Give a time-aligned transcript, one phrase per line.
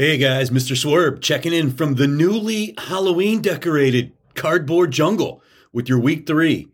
[0.00, 0.74] Hey guys, Mr.
[0.74, 5.42] Swerb checking in from the newly Halloween decorated cardboard jungle
[5.74, 6.68] with your week three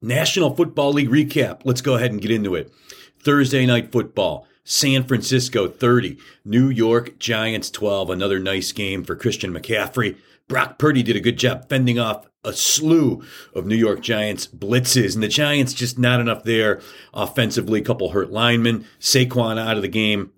[0.00, 1.60] National Football League recap.
[1.64, 2.72] Let's go ahead and get into it.
[3.22, 4.46] Thursday night football.
[4.64, 6.16] San Francisco 30,
[6.46, 8.08] New York Giants 12.
[8.08, 10.16] Another nice game for Christian McCaffrey.
[10.48, 13.22] Brock Purdy did a good job fending off a slew
[13.54, 16.80] of New York Giants blitzes, and the Giants just not enough there
[17.12, 17.82] offensively.
[17.82, 20.32] Couple hurt linemen, Saquon out of the game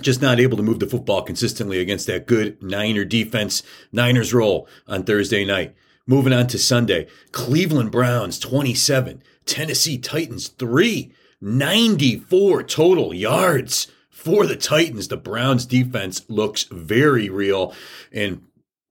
[0.00, 3.62] just not able to move the football consistently against that good Niner defense.
[3.92, 5.74] Niners roll on Thursday night.
[6.06, 14.56] Moving on to Sunday, Cleveland Browns 27, Tennessee Titans 3, 94 total yards for the
[14.56, 15.08] Titans.
[15.08, 17.74] The Browns defense looks very real
[18.12, 18.44] and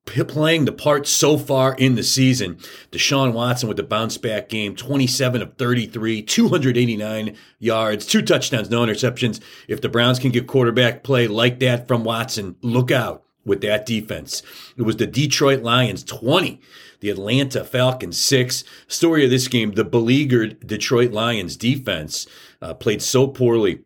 [0.06, 2.56] playing the part so far in the season.
[2.92, 8.82] Deshaun Watson with the bounce back game, 27 of 33, 289 yards, two touchdowns, no
[8.82, 9.40] interceptions.
[9.68, 13.86] If the Browns can get quarterback play like that from Watson, look out with that
[13.86, 14.44] defense.
[14.78, 16.62] It was the Detroit Lions 20,
[17.00, 18.64] the Atlanta Falcons 6.
[18.88, 22.28] Story of this game, the beleaguered Detroit Lions defense
[22.62, 23.82] uh, played so poorly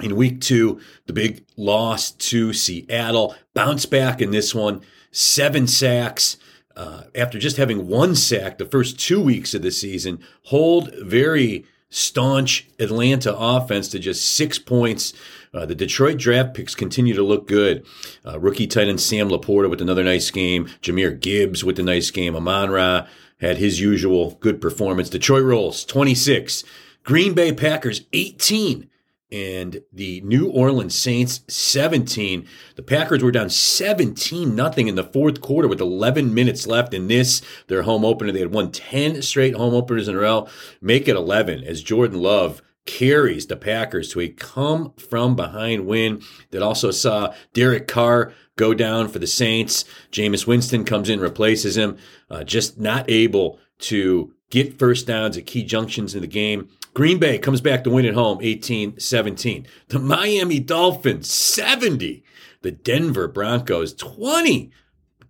[0.00, 3.34] in week two, the big loss to Seattle.
[3.54, 6.36] Bounce back in this one seven sacks.
[6.74, 11.66] Uh, after just having one sack the first two weeks of the season, hold very
[11.90, 15.12] staunch Atlanta offense to just six points.
[15.52, 17.84] Uh, the Detroit draft picks continue to look good.
[18.26, 20.64] Uh, rookie tight end Sam LaPorta with another nice game.
[20.80, 22.34] Jahmyr Gibbs with a nice game.
[22.34, 23.06] Amon Ra
[23.38, 25.10] had his usual good performance.
[25.10, 26.64] Detroit rolls 26.
[27.04, 28.88] Green Bay Packers 18
[29.32, 32.46] and the New Orleans Saints 17.
[32.76, 37.08] The Packers were down 17 nothing in the fourth quarter with 11 minutes left in
[37.08, 38.30] this their home opener.
[38.30, 40.46] They had won 10 straight home openers in a row.
[40.80, 46.20] Make it 11 as Jordan Love carries the Packers to a come from behind win
[46.50, 49.84] that also saw Derek Carr go down for the Saints.
[50.10, 51.96] Jameis Winston comes in, replaces him,
[52.28, 56.68] uh, just not able to get first downs at key junctions in the game.
[56.94, 59.66] Green Bay comes back to win at home 18 17.
[59.88, 62.22] The Miami Dolphins 70.
[62.60, 64.70] The Denver Broncos 20.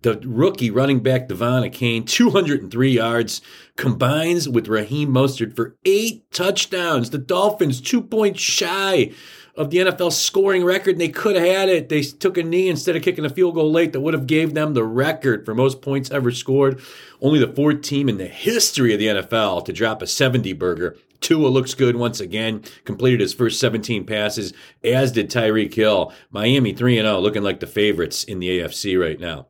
[0.01, 3.41] The rookie running back De'Von Achane, 203 yards,
[3.77, 7.11] combines with Raheem Mostert for eight touchdowns.
[7.11, 9.11] The Dolphins, two points shy
[9.55, 11.87] of the NFL scoring record, and they could have had it.
[11.87, 14.53] They took a knee instead of kicking a field goal late that would have gave
[14.53, 16.81] them the record for most points ever scored.
[17.21, 20.97] Only the fourth team in the history of the NFL to drop a 70 burger.
[21.23, 24.53] Tua looks good once again, completed his first 17 passes,
[24.83, 26.13] as did Tyreek Hill.
[26.29, 29.47] Miami 3 0, looking like the favorites in the AFC right now.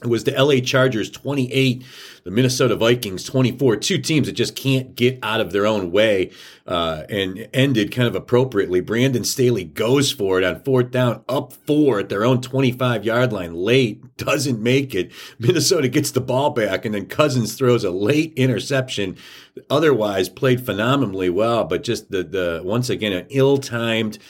[0.00, 1.84] It was the LA Chargers 28,
[2.22, 3.78] the Minnesota Vikings 24.
[3.78, 6.30] Two teams that just can't get out of their own way
[6.68, 8.80] uh, and ended kind of appropriately.
[8.80, 13.32] Brandon Staley goes for it on fourth down, up four at their own 25 yard
[13.32, 15.10] line, late, doesn't make it.
[15.40, 19.16] Minnesota gets the ball back, and then Cousins throws a late interception.
[19.68, 24.20] Otherwise, played phenomenally well, but just the, the once again, an ill timed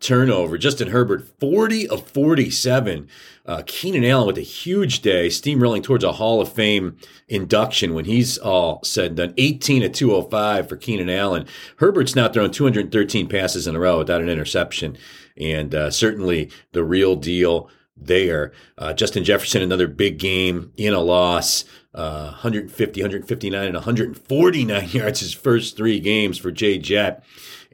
[0.00, 0.58] turnover.
[0.58, 3.08] Justin Herbert, 40 of 47.
[3.46, 6.96] Uh, Keenan Allen with a huge day, steamrolling towards a Hall of Fame
[7.28, 9.34] induction when he's all said and done.
[9.36, 11.46] 18 of 205 for Keenan Allen.
[11.76, 14.98] Herbert's now thrown 213 passes in a row without an interception,
[15.36, 18.52] and uh, certainly the real deal there.
[18.76, 21.64] Uh, Justin Jefferson, another big game in a loss.
[21.94, 27.24] Uh, 150, 159, and 149 yards his first three games for Jay Jet.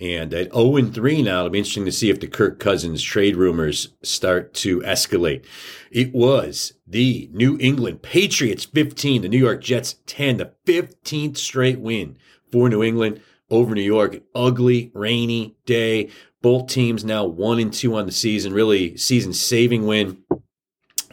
[0.03, 3.37] And at 0 3 now, it'll be interesting to see if the Kirk Cousins trade
[3.37, 5.45] rumors start to escalate.
[5.93, 11.79] It was the New England Patriots 15, the New York Jets 10, the 15th straight
[11.79, 12.17] win
[12.51, 14.21] for New England over New York.
[14.35, 16.11] ugly, rainy day.
[16.41, 20.19] Both teams now 1 and 2 on the season, really season saving win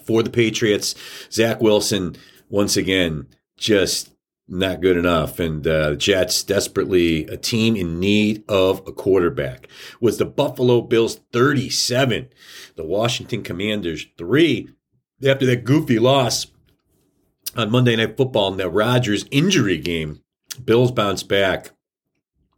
[0.01, 0.95] for the Patriots.
[1.31, 2.15] Zach Wilson,
[2.49, 4.09] once again, just
[4.49, 5.39] not good enough.
[5.39, 9.67] And uh, the Jets desperately a team in need of a quarterback.
[10.01, 12.29] Was the Buffalo Bills 37,
[12.75, 14.69] the Washington Commanders 3
[15.27, 16.47] after that goofy loss
[17.55, 20.21] on Monday Night Football in that Rodgers injury game.
[20.63, 21.71] Bills bounced back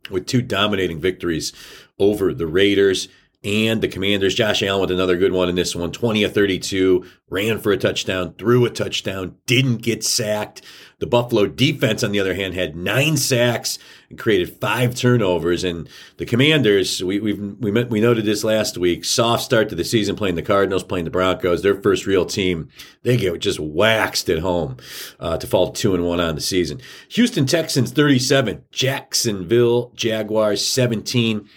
[0.10, 1.54] with two dominating victories
[2.00, 3.08] over the Raiders
[3.44, 4.36] and the Commanders.
[4.36, 7.78] Josh Allen with another good one in this one 20 of 32, ran for a
[7.78, 10.62] touchdown, threw a touchdown, didn't get sacked.
[11.00, 13.80] The Buffalo defense, on the other hand, had nine sacks
[14.12, 15.64] and created five turnovers.
[15.64, 19.04] And the Commanders, we we we, we noted this last week.
[19.04, 21.64] Soft start to the season, playing the Cardinals, playing the Broncos.
[21.64, 22.70] Their first real team,
[23.02, 24.78] they get just waxed at home
[25.20, 26.80] uh, to fall two and one on the season.
[27.10, 31.50] Houston Texans thirty seven, Jacksonville Jaguars seventeen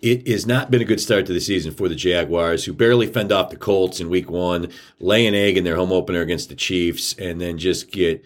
[0.00, 3.06] It has not been a good start to the season for the Jaguars, who barely
[3.06, 4.70] fend off the Colts in week one,
[5.00, 8.22] lay an egg in their home opener against the Chiefs, and then just get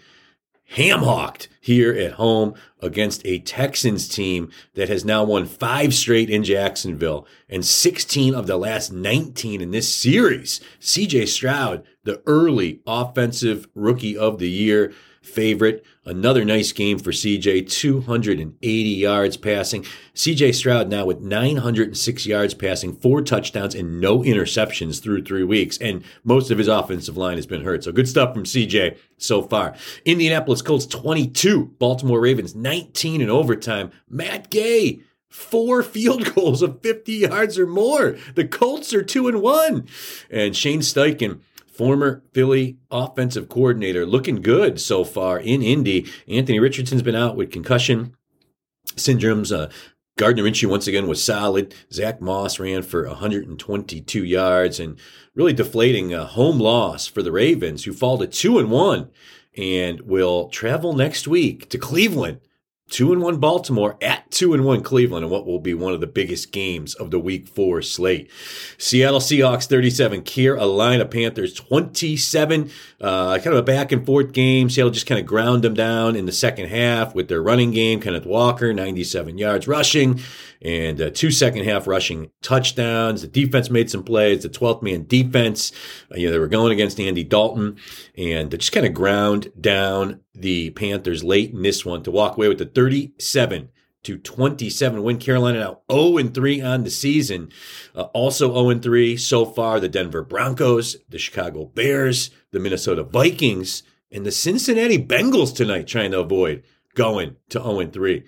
[0.70, 6.30] ham hawked here at home against a Texans team that has now won five straight
[6.30, 10.60] in Jacksonville and 16 of the last 19 in this series.
[10.80, 15.84] CJ Stroud, the early offensive rookie of the year, favorite.
[16.10, 19.84] Another nice game for CJ, 280 yards passing.
[20.12, 25.78] CJ Stroud now with 906 yards passing, four touchdowns, and no interceptions through three weeks.
[25.78, 27.84] And most of his offensive line has been hurt.
[27.84, 29.76] So good stuff from CJ so far.
[30.04, 33.92] Indianapolis Colts 22, Baltimore Ravens 19 in overtime.
[34.08, 38.16] Matt Gay four field goals of 50 yards or more.
[38.34, 39.86] The Colts are two and one.
[40.28, 41.38] And Shane Steichen
[41.80, 46.06] former Philly offensive coordinator, looking good so far in Indy.
[46.28, 48.14] Anthony Richardson's been out with concussion
[48.96, 49.50] syndromes.
[49.50, 49.70] Uh,
[50.18, 51.74] Gardner Minshew once again was solid.
[51.90, 54.98] Zach Moss ran for 122 yards and
[55.34, 59.08] really deflating a home loss for the Ravens, who fall to two and one
[59.56, 62.40] and will travel next week to Cleveland
[62.90, 66.00] two and one Baltimore at two and one Cleveland, and what will be one of
[66.00, 68.30] the biggest games of the Week Four slate.
[68.76, 72.70] Seattle Seahawks thirty seven, Carolina Panthers twenty seven.
[73.00, 74.68] Uh, kind of a back and forth game.
[74.68, 78.00] Seattle just kind of ground them down in the second half with their running game.
[78.00, 80.20] Kenneth Walker ninety seven yards rushing
[80.62, 83.22] and uh, two second half rushing touchdowns.
[83.22, 84.42] The defense made some plays.
[84.42, 85.72] The 12th man defense,
[86.12, 87.76] uh, you know, they were going against Andy Dalton
[88.16, 92.48] and just kind of ground down the Panthers late in this one to walk away
[92.48, 93.68] with the 37
[94.04, 95.18] to 27 win.
[95.18, 97.50] Carolina now 0 and 3 on the season.
[97.94, 99.78] Uh, also 0 and 3 so far.
[99.78, 106.12] The Denver Broncos, the Chicago Bears, the Minnesota Vikings, and the Cincinnati Bengals tonight trying
[106.12, 106.62] to avoid
[106.94, 108.24] going to 0 and 3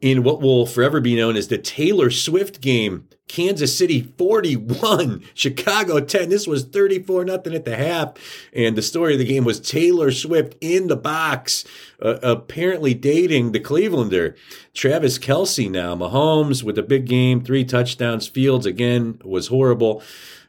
[0.00, 3.08] in what will forever be known as the Taylor Swift game.
[3.28, 6.28] Kansas City 41, Chicago 10.
[6.28, 8.14] This was 34 nothing at the half.
[8.52, 11.64] And the story of the game was Taylor Swift in the box,
[12.00, 14.36] uh, apparently dating the Clevelander.
[14.74, 18.28] Travis Kelce now, Mahomes with a big game, three touchdowns.
[18.28, 20.02] Fields again was horrible.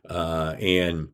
[0.07, 1.09] Uh, and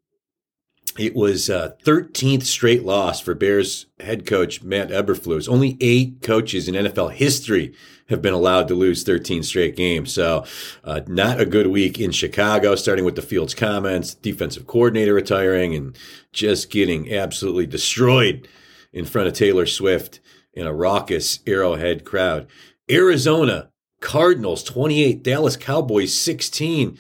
[0.98, 5.50] it was uh, 13th straight loss for Bears head coach Matt Eberflus.
[5.50, 7.74] Only eight coaches in NFL history
[8.14, 10.14] have been allowed to lose 13 straight games.
[10.14, 10.46] So,
[10.84, 15.76] uh, not a good week in Chicago, starting with the Fields comments, defensive coordinator retiring,
[15.76, 15.98] and
[16.32, 18.48] just getting absolutely destroyed
[18.94, 20.22] in front of Taylor Swift
[20.54, 22.48] in a raucous Arrowhead crowd.
[22.90, 26.98] Arizona Cardinals 28, Dallas Cowboys 16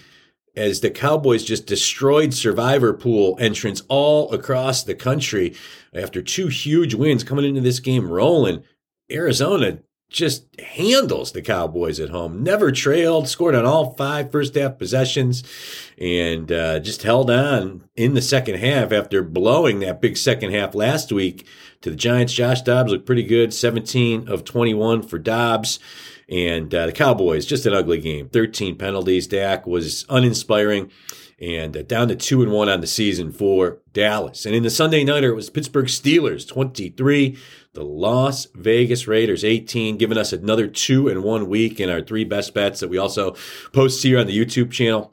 [0.55, 5.55] as the Cowboys just destroyed survivor pool entrants all across the country
[5.93, 8.63] after two huge wins coming into this game rolling.
[9.11, 9.79] Arizona
[10.13, 12.43] just handles the Cowboys at home.
[12.43, 15.43] Never trailed, scored on all five first half possessions,
[15.97, 20.75] and uh, just held on in the second half after blowing that big second half
[20.75, 21.45] last week
[21.83, 22.33] to the Giants.
[22.33, 25.79] Josh Dobbs looked pretty good, 17 of 21 for Dobbs.
[26.29, 28.29] And uh, the Cowboys, just an ugly game.
[28.29, 29.27] 13 penalties.
[29.27, 30.89] Dak was uninspiring
[31.39, 34.45] and uh, down to two and one on the season for Dallas.
[34.45, 37.37] And in the Sunday nighter, it was Pittsburgh Steelers 23,
[37.73, 42.23] the Las Vegas Raiders 18, giving us another two and one week in our three
[42.23, 43.35] best bets that we also
[43.73, 45.12] post here on the YouTube channel.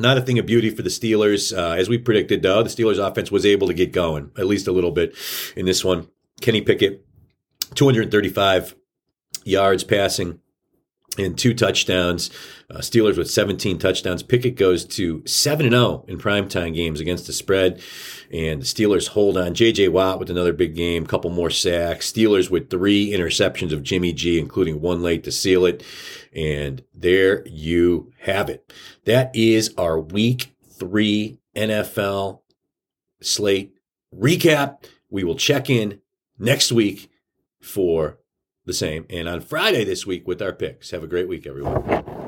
[0.00, 1.56] Not a thing of beauty for the Steelers.
[1.56, 4.66] Uh, as we predicted, though, the Steelers offense was able to get going at least
[4.66, 5.14] a little bit
[5.54, 6.08] in this one.
[6.40, 7.06] Kenny Pickett,
[7.74, 8.76] 235
[9.44, 10.40] yards passing
[11.18, 12.30] and two touchdowns.
[12.70, 14.22] Uh, Steelers with 17 touchdowns.
[14.22, 17.82] Pickett goes to 7 0 in primetime games against the spread.
[18.32, 19.54] And the Steelers hold on.
[19.54, 19.88] T.J.
[19.88, 22.10] Watt with another big game, couple more sacks.
[22.12, 25.82] Steelers with three interceptions of Jimmy G, including one late to seal it.
[26.32, 28.72] And there you have it.
[29.04, 32.40] That is our week three NFL
[33.20, 33.74] slate
[34.14, 34.84] recap.
[35.10, 36.00] We will check in
[36.38, 37.10] next week
[37.60, 38.19] for
[38.66, 39.06] the same.
[39.10, 40.90] And on Friday this week with our picks.
[40.90, 42.19] Have a great week, everyone.